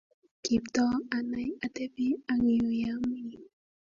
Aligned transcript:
Kiptoo 0.43 0.95
anai 1.17 1.49
atepi 1.65 2.05
ang 2.31 2.45
yu 2.57 2.69
ya 2.81 2.89
amii 2.95 3.39